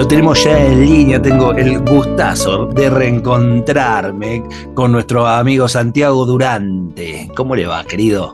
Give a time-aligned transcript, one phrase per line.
[0.00, 4.42] Lo tenemos ya en línea, tengo el gustazo de reencontrarme
[4.72, 7.28] con nuestro amigo Santiago Durante.
[7.36, 8.32] ¿Cómo le va, querido?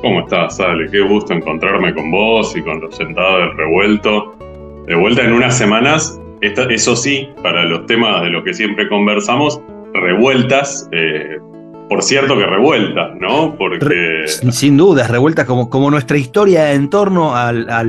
[0.00, 0.90] ¿Cómo estás, Ale?
[0.90, 4.34] Qué gusto encontrarme con vos y con los sentados del revuelto.
[4.86, 9.60] De vuelta en unas semanas, eso sí, para los temas de los que siempre conversamos,
[9.92, 11.36] revueltas, eh,
[11.92, 13.54] por cierto que revueltas, ¿no?
[13.54, 14.24] Porque...
[14.50, 17.84] Sin dudas, revueltas como, como nuestra historia en torno a, a,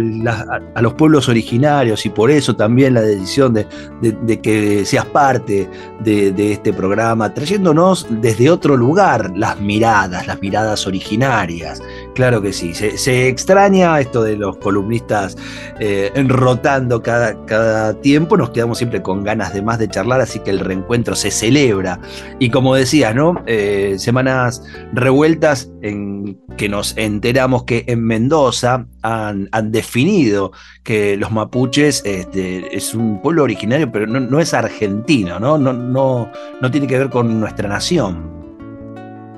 [0.81, 3.65] los pueblos originarios y por eso también la decisión de,
[4.01, 5.69] de, que seas parte
[6.01, 11.81] de, este programa, trayéndonos desde otro lugar las miradas, las miradas originarias.
[12.15, 15.35] Claro que sí, se, extraña esto de los columnistas
[15.79, 20.39] eh, rotando cada, cada tiempo, nos quedamos siempre con ganas de más de charlar, así
[20.39, 21.99] que el reencuentro se celebra.
[22.37, 23.43] Y como decía, ¿no?
[23.47, 30.51] Eh, semanas revueltas en que nos enteramos que en Mendoza han, definido
[30.83, 35.57] que los mapuches este, es un pueblo originario, pero no, es argentino, ¿no?
[35.57, 38.42] No, no, no tiene que ver con nuestra nación.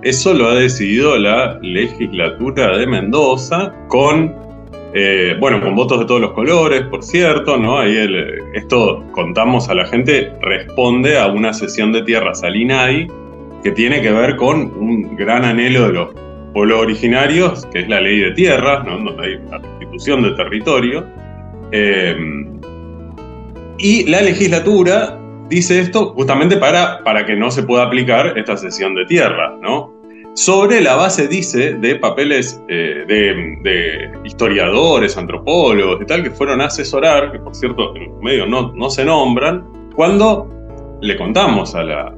[0.05, 4.35] Eso lo ha decidido la legislatura de Mendoza con
[4.93, 7.79] eh, bueno, con votos de todos los colores, por cierto, ¿no?
[7.79, 7.97] Ahí
[8.53, 13.07] esto, contamos a la gente, responde a una sesión de tierras al INAI
[13.63, 16.09] que tiene que ver con un gran anhelo de los
[16.53, 18.99] pueblos originarios, que es la ley de tierras, ¿no?
[18.99, 21.03] donde hay una constitución de territorio.
[21.71, 22.15] Eh,
[23.79, 25.19] y la legislatura
[25.49, 29.94] dice esto justamente para, para que no se pueda aplicar esta cesión de tierras, ¿no?
[30.35, 36.65] Sobre la base, dice, de papeles eh, de, historiadores, antropólogos y tal, que fueron a
[36.65, 39.65] asesorar, que por cierto en los medios no, no se nombran,
[39.95, 40.49] cuando
[41.01, 42.13] le contamos a la,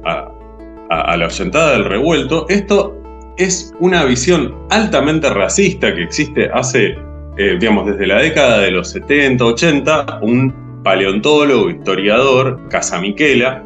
[0.90, 2.96] a, oyentada del revuelto, esto
[3.36, 6.98] es una visión altamente racista que existe hace,
[7.36, 13.62] eh, digamos, desde la década de los 70, 80, un paleontólogo, historiador, Casamiquela,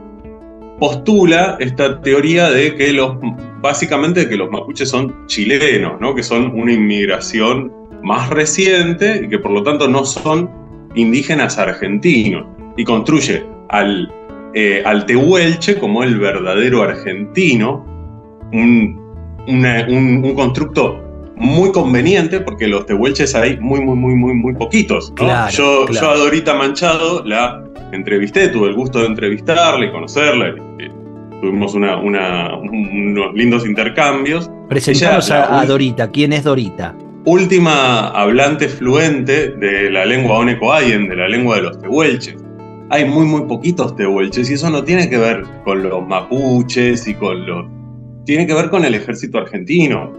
[0.78, 3.16] postula esta teoría de que los,
[3.60, 6.14] básicamente que los mapuches son chilenos, ¿no?
[6.14, 7.72] que son una inmigración
[8.02, 10.50] más reciente y que por lo tanto no son
[10.94, 12.46] indígenas argentinos.
[12.76, 14.10] Y construye al
[14.54, 17.86] eh, tehuelche como el verdadero argentino,
[18.52, 19.00] un,
[19.46, 21.02] un, constructo
[21.42, 25.12] muy conveniente porque los tehuelches hay muy, muy, muy, muy, muy poquitos.
[25.50, 30.54] yo, yo a Dorita Manchado la entrevisté, tuve el gusto de entrevistarla y conocerla.
[31.41, 34.48] tuvimos una, unos lindos intercambios.
[34.69, 36.10] Presentamos a, Dorita.
[36.10, 36.94] ¿Quién es Dorita?
[37.25, 42.36] Última hablante fluente de la lengua Onecoayen, de la lengua de los tehuelches
[42.92, 47.14] hay muy, muy poquitos tehuelches y eso no tiene que ver con los mapuches y
[47.14, 47.66] con los...
[48.26, 50.12] Tiene que ver con el ejército argentino,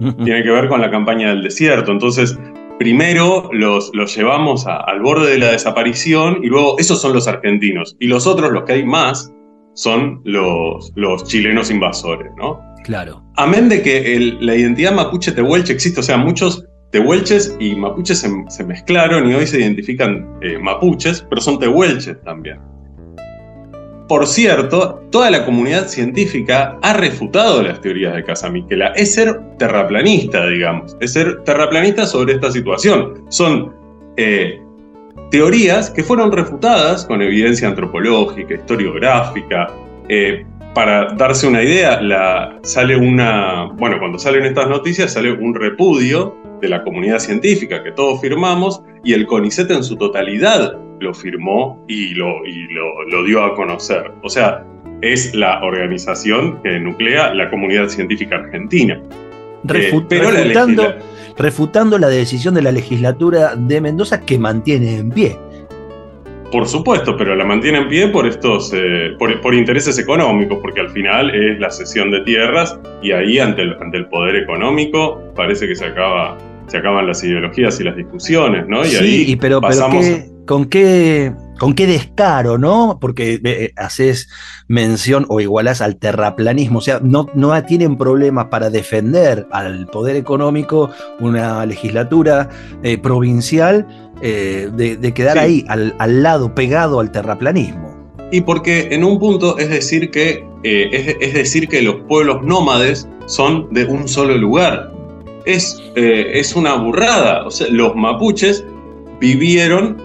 [0.24, 1.92] tiene que ver con la campaña del desierto.
[1.92, 2.38] Entonces,
[2.78, 7.96] primero los, los llevamos al borde de la desaparición y luego esos son los argentinos.
[8.00, 9.32] Y los otros, los que hay más,
[9.74, 12.60] son los, los chilenos invasores, ¿no?
[12.84, 13.22] Claro.
[13.36, 19.28] Amén de que la identidad mapuche-tehuelche existe, o sea, muchos tehuelches y mapuches se, mezclaron
[19.28, 22.60] y hoy se identifican eh, mapuches, pero son tehuelches también.
[24.08, 28.88] Por cierto, toda la comunidad científica ha refutado las teorías de Casamiquela.
[28.88, 30.94] Es ser terraplanista, digamos.
[31.00, 33.24] Es ser terraplanista sobre esta situación.
[33.30, 33.74] Son
[34.18, 34.60] eh,
[35.30, 39.70] teorías que fueron refutadas con evidencia antropológica, historiográfica.
[40.10, 40.44] Eh,
[40.74, 41.98] para darse una idea,
[42.62, 43.70] sale una.
[43.74, 48.82] Bueno, cuando salen estas noticias, sale un repudio de la comunidad científica que todos firmamos
[49.02, 52.66] y el CONICET en su totalidad lo firmó y lo, y
[53.10, 54.10] lo, dio a conocer.
[54.22, 54.64] O sea,
[55.00, 58.94] es la organización que nuclea la comunidad científica argentina.
[58.94, 60.94] Eh, refutando,
[61.38, 65.36] refutando la decisión de la legislatura de Mendoza que mantiene en pie.
[66.52, 70.90] Por supuesto, pero la mantiene en pie por estos, eh, por, intereses económicos, porque al
[70.90, 75.66] final es la cesión de tierras y ahí ante el, ante el poder económico parece
[75.66, 78.84] que se acaba se acaban las ideologías y las discusiones, ¿no?
[78.84, 79.60] Y sí, ahí pero,
[80.46, 82.98] ¿con, qué, ¿con qué descaro, no?
[83.00, 84.28] Porque eh, haces
[84.68, 90.16] mención o igualas al terraplanismo, o sea, no, no tienen problemas para defender al poder
[90.16, 92.48] económico una legislatura
[92.82, 93.86] eh, provincial
[94.20, 97.94] eh, de, quedar ahí, al, al lado, pegado al terraplanismo.
[98.30, 103.08] y porque en un punto es decir que, eh, es, decir que los pueblos nómades
[103.26, 104.92] son de un solo lugar.
[105.44, 107.46] Es, eh, es una burrada.
[107.46, 108.64] O sea, los mapuches
[109.20, 110.02] vivieron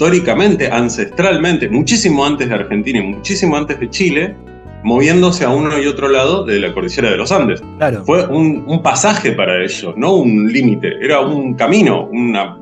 [0.00, 4.34] históricamente, ancestralmente, muchísimo antes de Argentina y muchísimo antes de Chile,
[4.82, 7.62] moviéndose a uno y otro lado de la cordillera de los Andes.
[7.76, 8.02] Claro.
[8.06, 12.58] Fue un, pasaje para ellos, no un límite, era un camino, una,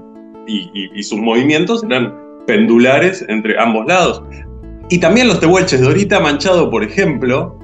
[0.48, 2.12] y, sus movimientos eran
[2.44, 4.20] pendulares entre ambos lados.
[4.90, 7.56] Y también los tehuelches de ahorita Manchado, por ejemplo,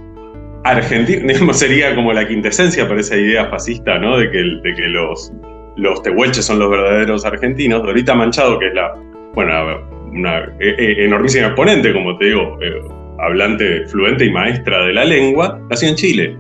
[0.63, 4.19] Argentina sería como la quintesencia para esa idea fascista, ¿no?
[4.19, 5.33] De que, de que los,
[5.77, 7.83] los tehuelches son los verdaderos argentinos.
[7.83, 8.95] Dorita Manchado, que es la,
[9.35, 9.81] bueno,
[10.13, 12.81] una e, e, enormísima exponente, como te digo, eh,
[13.19, 16.37] hablante fluente y maestra de la lengua, nació en Chile.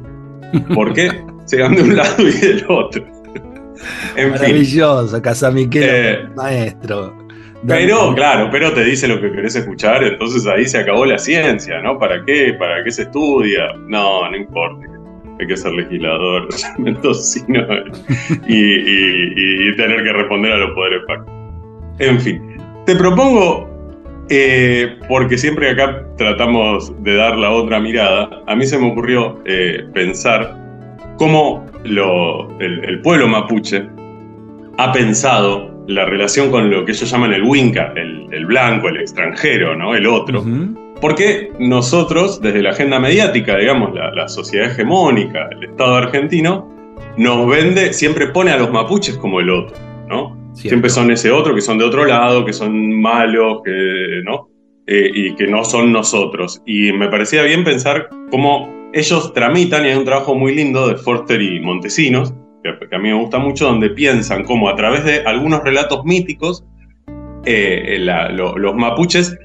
[0.74, 1.10] ¿Por qué?
[1.44, 3.04] Se van de un lado y del otro.
[4.16, 7.24] Maravilloso, Casamiquero, eh, maestro.
[7.66, 11.80] Pero, claro, pero te dice lo que querés escuchar, entonces ahí se acabó la ciencia,
[11.80, 11.98] ¿no?
[11.98, 12.54] ¿Para qué?
[12.58, 13.72] ¿Para qué se estudia?
[13.88, 14.86] No, no importa.
[15.40, 16.48] Hay que ser legislador,
[16.78, 17.66] mendocino
[18.46, 21.34] y, y, y tener que responder a los poderes fácticos.
[21.98, 22.53] En fin,
[22.86, 23.74] te propongo
[24.30, 29.40] eh, porque siempre acá tratamos de dar la otra mirada, a mí se me ocurrió
[29.44, 30.56] eh, pensar
[31.18, 33.86] cómo el, pueblo mapuche
[34.78, 39.76] ha pensado la relación con lo que ellos llaman el Winca, el, blanco, el extranjero,
[39.76, 39.94] ¿no?
[39.94, 40.42] el otro.
[41.00, 46.72] Porque nosotros, desde la agenda mediática, digamos, la, sociedad hegemónica, el Estado argentino,
[47.18, 49.76] nos vende, siempre pone a los mapuches como el otro,
[50.08, 50.43] ¿no?
[50.54, 54.48] Siempre son ese otro, que son de otro lado, que son malos, que, ¿no?
[54.86, 56.62] Eh, y que no son nosotros.
[56.64, 60.96] Y me parecía bien pensar cómo ellos tramitan, y hay un trabajo muy lindo de
[60.96, 65.22] Forster y Montesinos, que, a mí me gusta mucho, donde piensan cómo a través de
[65.24, 66.64] algunos relatos míticos,
[67.44, 69.36] eh, los mapuches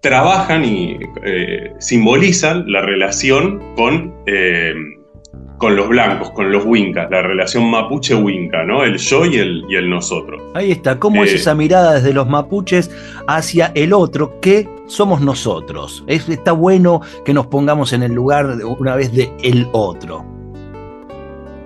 [0.00, 4.14] trabajan y eh, simbolizan la relación con
[5.58, 8.84] con los blancos, con los wincas, la relación mapuche-winca, ¿no?
[8.84, 10.42] El yo y el, y el nosotros.
[10.54, 12.90] Ahí está, ¿cómo es eh, esa mirada desde los mapuches
[13.26, 16.04] hacia el otro que somos nosotros?
[16.06, 18.46] Es, está bueno que nos pongamos en el lugar
[18.78, 20.24] una vez de el otro.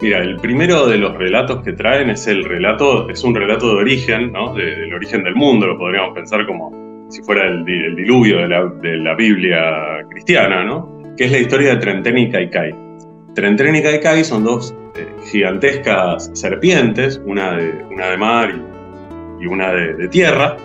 [0.00, 3.80] Mira, el primero de los relatos que traen es el relato, es un relato de
[3.80, 4.54] origen, ¿no?
[4.54, 6.70] del origen del mundo, lo podríamos pensar como
[7.10, 9.58] si fuera el, diluvio de la, de la, Biblia
[10.10, 11.02] cristiana, ¿no?
[11.16, 12.87] Que es la historia de Trentén y Caicai.
[13.38, 18.52] Trentren y Kaikai son dos eh, gigantescas serpientes, una de, una de mar
[19.40, 20.56] y, una de, tierra,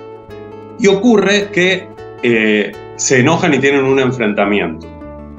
[0.79, 1.87] y ocurre que
[2.23, 4.87] eh, se enojan y tienen un enfrentamiento.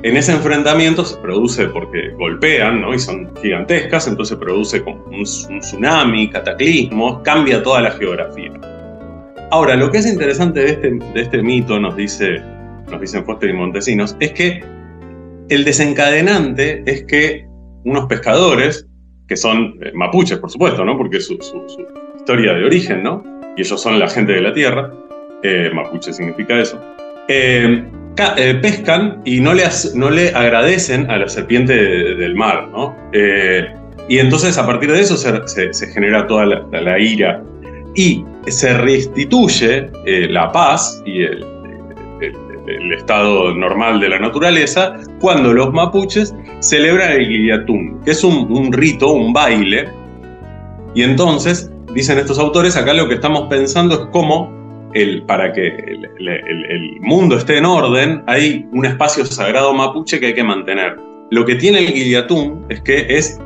[0.05, 2.95] En ese enfrentamiento se produce porque golpean, ¿no?
[2.95, 8.53] Y son gigantescas, entonces produce como un, tsunami, cataclismos, cambia toda la geografía.
[9.51, 12.41] Ahora, lo que es interesante de este, de este mito, nos, dice,
[12.89, 14.74] nos dicen Foster y Montesinos, es que
[15.49, 17.47] el desencadenante es que
[17.85, 18.87] unos pescadores,
[19.29, 20.97] que son eh, mapuches, por supuesto, ¿no?
[20.97, 21.39] Porque es su,
[22.17, 23.23] historia de origen, ¿no?
[23.57, 24.93] Y ellos son la gente de la tierra,
[25.43, 26.81] eh, mapuche significa eso,
[27.29, 27.85] eh,
[28.63, 29.65] pescan y no le,
[29.95, 32.95] no le agradecen a la serpiente del mar, ¿no?
[34.09, 37.43] y entonces a partir de eso se, genera toda la, ira
[37.97, 39.91] y se restituye
[40.29, 41.45] la paz y el,
[42.67, 48.73] el estado normal de la naturaleza, cuando los mapuches celebran el Guillatún, que es un,
[48.73, 49.89] rito, un baile.
[50.95, 54.53] Y entonces, dicen estos autores, acá lo que estamos pensando es cómo
[54.95, 60.35] el, para que el, mundo esté en orden, hay un espacio sagrado mapuche que hay
[60.35, 60.97] que mantener.
[61.31, 63.41] Lo que tiene el Guillatún es que es,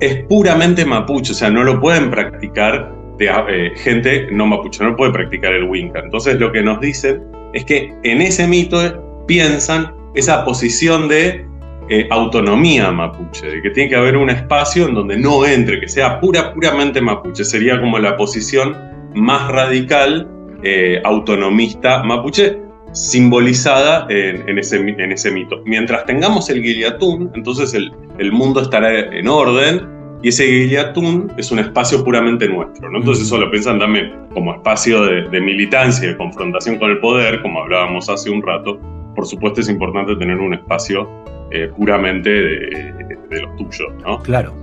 [0.00, 4.96] es puramente mapuche, o sea, no lo pueden practicar de, eh, gente no mapuche, no
[4.96, 6.00] puede practicar el Winca.
[6.00, 7.22] Entonces lo que nos dicen
[7.52, 11.46] es que en ese mito piensan esa posición de
[11.88, 15.88] eh, autonomía mapuche, de que tiene que haber un espacio en donde no entre, que
[15.88, 17.44] sea pura, puramente mapuche.
[17.44, 18.76] Sería como la posición
[19.14, 20.28] más radical,
[20.62, 22.58] eh, autonomista mapuche,
[22.92, 25.62] simbolizada en, ese, en, ese, mito.
[25.64, 29.91] Mientras tengamos el Guillatún, entonces el, el mundo estará en orden
[30.22, 32.88] y ese Guillatún es un espacio puramente nuestro.
[32.88, 32.98] ¿no?
[32.98, 37.60] Entonces eso lo piensan también como espacio de, militancia de confrontación con el poder, como
[37.60, 38.78] hablábamos hace un rato.
[39.16, 41.08] Por supuesto es importante tener un espacio
[41.50, 43.92] eh, puramente de, los tuyos.
[44.04, 44.18] ¿no?
[44.20, 44.54] Claro.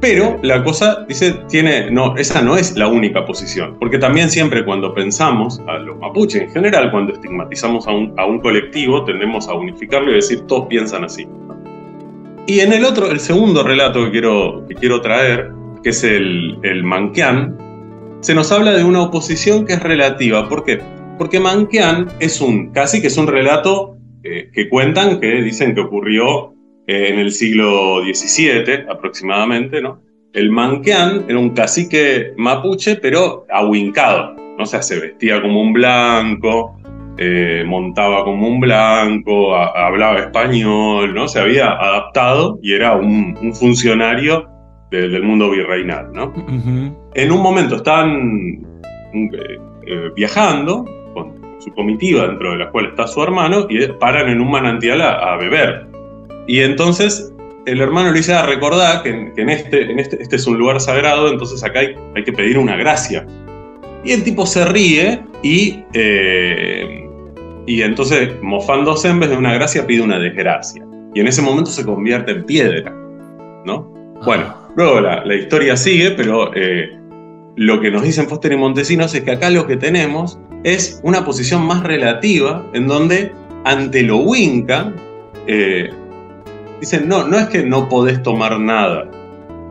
[0.00, 4.64] Pero la cosa, dice, tiene, no, esa no es la única posición, porque también siempre
[4.64, 9.48] cuando pensamos a los mapuches en general, cuando estigmatizamos a un, a un colectivo, tendemos
[9.48, 11.26] a unificarlo y decir todos piensan así.
[12.46, 15.50] Y en el otro, el segundo relato que quiero, que quiero traer,
[15.82, 17.56] que es el, el Manquian,
[18.20, 20.48] se nos habla de una oposición que es relativa.
[20.48, 20.80] ¿Por qué?
[21.18, 25.80] Porque Manqueán es un, casi que es un relato eh, que cuentan, que dicen que
[25.80, 26.54] ocurrió
[26.86, 30.02] eh, en el siglo XVII aproximadamente, ¿no?
[30.32, 34.64] El Manqueán era un cacique mapuche, pero ahuincado, ¿no?
[34.64, 36.78] O sea, se vestía como un blanco,
[37.18, 41.28] eh, montaba como un blanco, hablaba español, ¿no?
[41.28, 44.48] Se había adaptado y era un, funcionario
[44.90, 46.32] del mundo virreinal, ¿no?
[47.14, 48.66] En un momento están
[49.14, 54.28] eh, eh, viajando con su comitiva, dentro de la cual está su hermano, y paran
[54.28, 55.86] en un manantial a, beber.
[56.46, 57.32] Y entonces
[57.64, 60.58] el hermano le dice, a ah, recordar que, en, este, en este, este es un
[60.58, 63.26] lugar sagrado, entonces acá hay, hay que pedir una gracia.
[64.04, 65.82] Y el tipo se ríe y
[67.66, 70.84] y entonces, mofándose en vez de una gracia, pide una desgracia.
[71.14, 72.92] Y en ese momento se convierte en piedra.
[73.64, 73.92] ¿No?
[74.24, 74.68] Bueno, ah.
[74.76, 76.96] luego la, historia sigue, pero eh,
[77.56, 81.24] lo que nos dicen Foster y Montesinos es que acá lo que tenemos es una
[81.24, 83.32] posición más relativa en donde
[83.64, 84.92] ante lo Winca
[85.46, 85.90] eh,
[86.80, 89.10] dicen, no, no es que no podés tomar nada.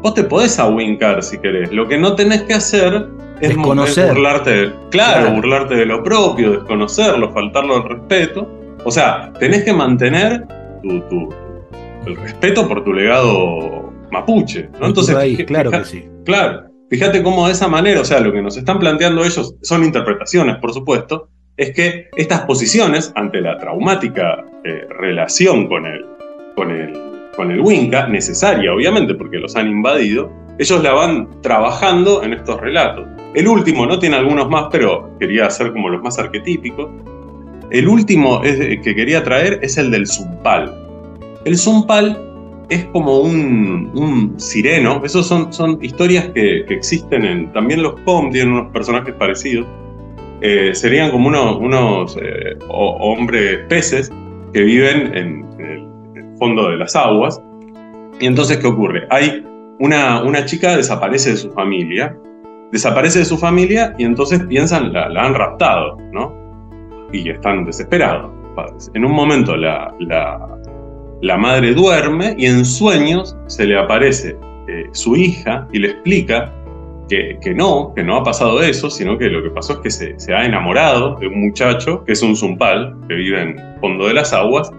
[0.02, 1.72] Vos te podés awincar si querés.
[1.72, 3.08] Lo que no tenés que hacer
[3.42, 8.50] es, burlarte, claro, burlarte de lo propio, desconocerlo, faltarlo al respeto.
[8.84, 10.46] O sea, tenés que mantener
[10.82, 11.34] tu,
[12.06, 14.70] el respeto por tu legado mapuche.
[14.80, 14.88] ¿no?
[14.88, 15.16] Entonces,
[15.46, 16.06] claro que sí.
[16.24, 19.84] Claro, fíjate cómo de esa manera, o sea, lo que nos están planteando ellos son
[19.84, 26.06] interpretaciones, por supuesto, es que estas posiciones ante la traumática eh, relación con el,
[26.56, 26.94] con el,
[27.36, 32.60] con el Winca, necesaria obviamente porque los han invadido, ellos la van trabajando en estos
[32.60, 33.08] relatos.
[33.36, 36.90] El último, no tiene algunos más, pero quería hacer como los más arquetípicos.
[37.70, 40.74] El último que quería traer es el del zumpal.
[41.44, 47.52] El zumpal es como un, sireno, esos son, son historias que, existen en.
[47.52, 49.68] También los POM tienen unos personajes parecidos.
[50.40, 54.12] Eh, serían como unos, unos eh, hombres peces
[54.54, 57.42] que viven en, el fondo de las aguas.
[58.18, 59.08] Y entonces, ¿qué ocurre?
[59.10, 59.46] Hay
[59.80, 62.18] una, una chica desaparece de su familia
[62.76, 66.36] desaparece de su familia y entonces piensan, la, la han raptado, ¿no?
[67.14, 68.92] Y están desesperados, padres.
[68.94, 75.16] En un momento la, la, madre duerme y en sueños se le aparece eh, su
[75.16, 76.54] hija y le explica
[77.08, 79.92] que, que, no, que no ha pasado eso, sino que lo que pasó es que
[79.92, 84.08] se, se ha enamorado de un muchacho que es un zumpal, que vive en fondo
[84.08, 84.72] de las aguas,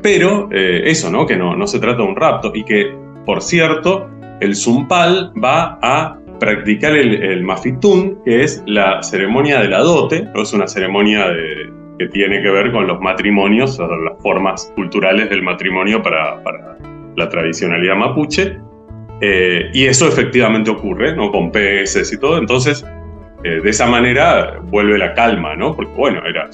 [0.00, 1.26] pero eh, eso, ¿no?
[1.26, 2.94] Que no, no se trata de un rapto y que,
[3.26, 4.08] por cierto,
[4.40, 10.28] el zumpal va a practicar el, el, mafitún, que es la ceremonia de la dote,
[10.34, 10.42] ¿no?
[10.42, 11.26] es una ceremonia
[11.98, 16.40] que tiene que ver con los matrimonios, o las formas culturales del matrimonio para,
[17.16, 18.58] la tradicionalidad mapuche.
[19.20, 21.30] Eh, y eso efectivamente ocurre, ¿no?
[21.30, 22.38] Con peces y todo.
[22.38, 22.84] Entonces,
[23.44, 25.76] eh, de esa manera vuelve la calma, ¿no?
[25.76, 26.48] Porque, bueno, era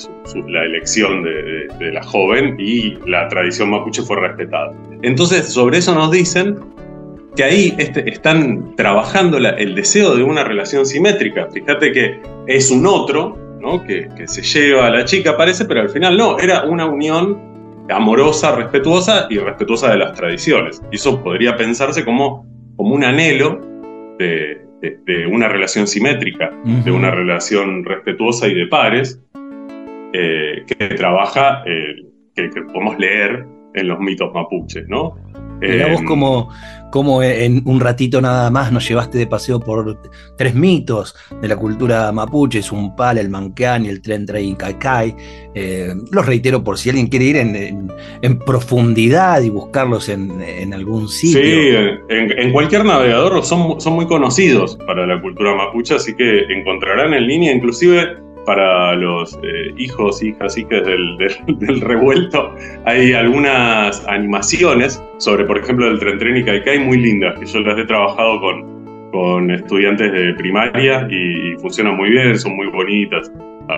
[0.49, 4.73] la elección de, la joven y la tradición mapuche fue respetada.
[5.02, 6.58] Entonces, sobre eso nos dicen
[7.38, 11.49] que ahí este, están trabajando el deseo de una relación simétrica.
[11.52, 13.85] Fíjate que es un otro, ¿no?
[13.85, 18.57] que, se lleva a la chica, parece, pero al final no, era una unión amorosa,
[18.57, 20.83] respetuosa y respetuosa de las tradiciones.
[20.90, 23.61] Y eso podría pensarse como, como un anhelo
[24.18, 24.66] de,
[25.30, 29.23] una relación simétrica, de una relación respetuosa y de pares,
[30.12, 32.04] eh, que trabaja, eh,
[32.35, 35.14] que, que podemos leer en los mitos mapuches, ¿no?
[35.60, 36.50] Mirá como,
[36.90, 39.98] como en un ratito nada más nos llevaste de paseo por
[40.36, 45.14] tres mitos de la cultura mapuche, Zumpal, el y el Tren Train Caicay.
[45.54, 51.40] Eh, los reitero por si alguien quiere ir en, profundidad y buscarlos en, algún sitio.
[51.40, 57.14] Sí, en, cualquier navegador son, son muy conocidos para la cultura mapuche, así que encontrarán
[57.14, 61.19] en línea inclusive para los eh, hijos, hijas, hijas del,
[61.59, 62.55] del, revuelto,
[62.87, 67.61] hay algunas animaciones sobre, por ejemplo, el Tren Tren y Kaikai muy lindas, que yo
[67.61, 73.31] las he trabajado con, con estudiantes de primaria y, funcionan muy bien, son muy bonitas.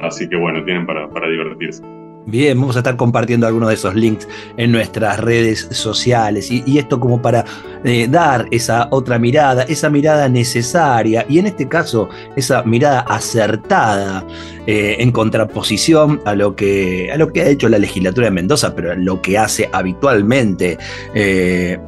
[0.04, 1.82] Así que bueno, tienen para, para divertirse.
[2.26, 7.00] Bien, vamos a estar compartiendo algunos de esos links en nuestras redes sociales y, esto
[7.00, 7.44] como para
[7.84, 14.26] eh, dar esa otra mirada, esa mirada necesaria y en este caso esa mirada acertada
[14.66, 18.74] eh, en contraposición a lo, que, a lo que ha hecho la legislatura de Mendoza,
[18.74, 20.78] pero lo que hace habitualmente
[21.14, 21.78] eh,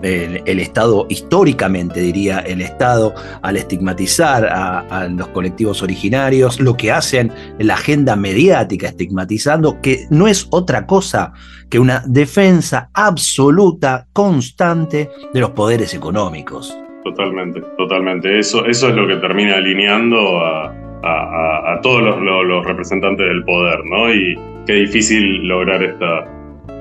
[0.46, 6.90] el, Estado, históricamente diría el Estado, al estigmatizar a, a los colectivos originarios, lo que
[6.90, 11.34] hacen en la agenda mediática estigmatizando que no es otra cosa
[11.72, 16.76] que una defensa absoluta, constante de los poderes económicos.
[17.04, 18.38] Totalmente, totalmente.
[18.38, 20.72] Eso, eso es lo que termina alineando a,
[21.02, 24.12] a, todos los, representantes del poder, ¿no?
[24.12, 26.24] Y qué difícil lograr esta,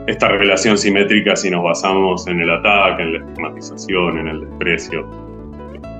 [0.08, 5.08] esta relación simétrica si nos basamos en el ataque, en la estigmatización, en el desprecio,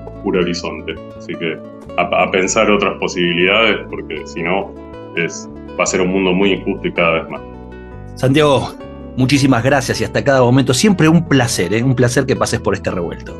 [0.06, 0.94] oscuro horizonte.
[1.18, 1.58] Así que
[1.96, 4.72] a, pensar otras posibilidades, porque si no,
[5.16, 7.42] es, va a ser un mundo muy injusto y cada vez más.
[8.14, 8.72] Santiago,
[9.16, 10.74] muchísimas gracias y hasta cada momento.
[10.74, 11.82] Siempre un placer, ¿eh?
[11.82, 13.34] un placer que pases por este revuelto.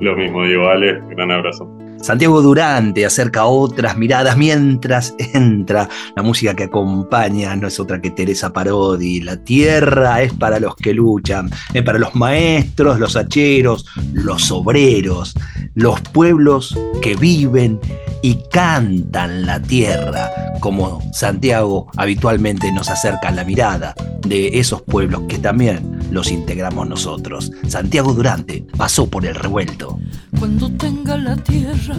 [0.00, 1.70] Lo mismo, Diego, Ale, gran abrazo.
[2.02, 8.10] Santiago Durante acerca otras miradas mientras entra la música que acompaña, no es otra que
[8.10, 9.20] Teresa Parodi.
[9.22, 15.34] La tierra es para los que luchan, es para los maestros, los hacheros, los obreros,
[15.74, 17.80] los pueblos que viven
[18.22, 23.94] y cantan la tierra, como Santiago habitualmente nos acerca la mirada
[24.26, 27.50] de esos pueblos que también los integramos nosotros.
[27.68, 29.98] Santiago Durante pasó por el revuelto.
[30.38, 31.96] Cuando tenga la tierra,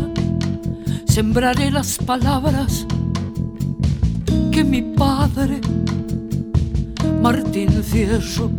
[1.06, 2.86] sembraré las palabras
[4.52, 5.62] que mi padre,
[7.22, 8.52] Martín Fierro,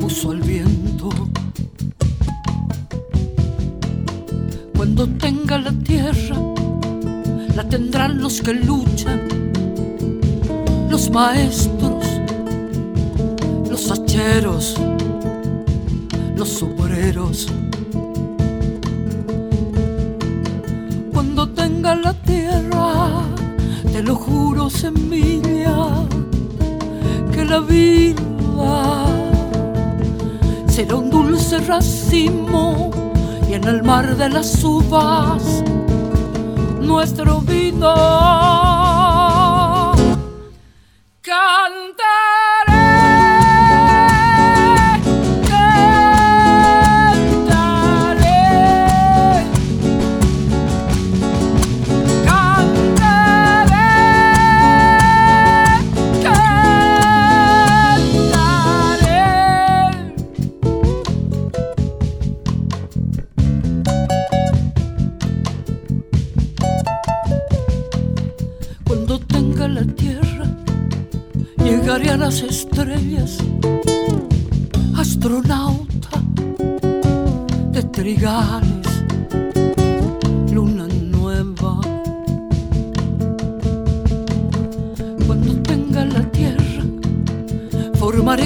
[0.00, 1.10] puso al viento.
[4.76, 6.49] Cuando tenga la tierra,
[7.54, 9.20] la tendrán los que luchan,
[10.88, 12.04] los maestros,
[13.68, 14.76] los hacheros,
[16.36, 17.48] los obreros.
[21.12, 23.22] Cuando tenga la tierra,
[23.92, 26.06] te lo juro, semilla,
[27.32, 29.06] que la vida
[30.68, 32.90] será un dulce racimo
[33.48, 35.62] y en el mar de las uvas
[36.80, 37.94] nuestro vino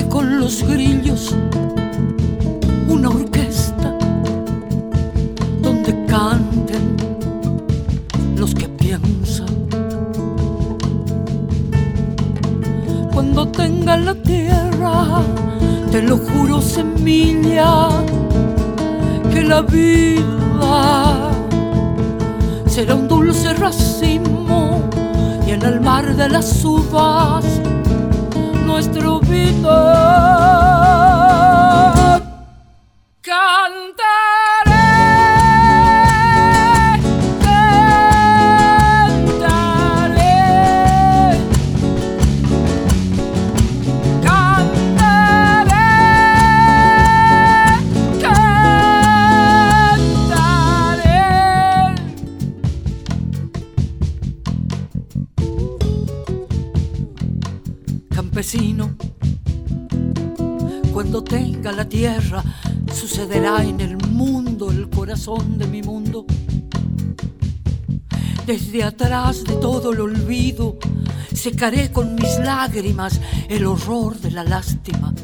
[0.08, 1.34] con los grillos
[65.24, 66.26] corazón de mi mundo.
[68.46, 70.76] Desde atrás de todo el olvido,
[71.32, 75.14] secaré con mis lágrimas el horror de la lástima.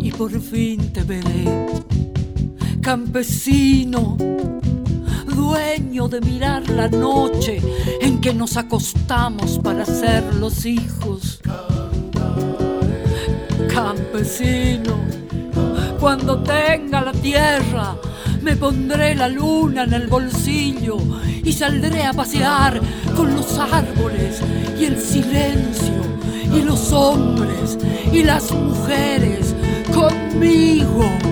[0.00, 1.66] Y por fin te veré,
[2.80, 4.16] campesino,
[5.26, 7.62] dueño de mirar la noche
[8.00, 11.40] en que nos acostamos para ser los hijos.
[13.72, 14.96] Campesino,
[16.00, 17.96] cuando tenga la tierra,
[18.42, 20.96] me pondré la luna en el bolsillo
[21.44, 22.80] y saldré a pasear
[23.16, 24.40] con los árboles
[24.78, 26.02] y el silencio
[26.52, 27.78] y los hombres
[28.12, 29.54] y las mujeres
[29.94, 31.31] conmigo.